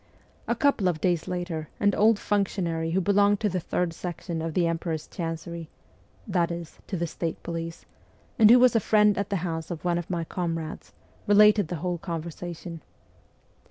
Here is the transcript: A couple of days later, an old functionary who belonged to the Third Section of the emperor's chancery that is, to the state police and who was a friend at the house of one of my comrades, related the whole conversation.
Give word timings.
A 0.47 0.55
couple 0.55 0.87
of 0.87 0.99
days 0.99 1.27
later, 1.27 1.69
an 1.79 1.93
old 1.93 2.17
functionary 2.17 2.89
who 2.89 3.01
belonged 3.01 3.39
to 3.41 3.49
the 3.49 3.59
Third 3.59 3.93
Section 3.93 4.41
of 4.41 4.55
the 4.55 4.65
emperor's 4.65 5.05
chancery 5.07 5.69
that 6.27 6.49
is, 6.49 6.79
to 6.87 6.97
the 6.97 7.05
state 7.05 7.43
police 7.43 7.85
and 8.39 8.49
who 8.49 8.57
was 8.57 8.75
a 8.75 8.79
friend 8.79 9.15
at 9.15 9.29
the 9.29 9.35
house 9.45 9.69
of 9.69 9.85
one 9.85 9.99
of 9.99 10.09
my 10.09 10.23
comrades, 10.23 10.91
related 11.27 11.67
the 11.67 11.75
whole 11.85 11.99
conversation. 11.99 12.81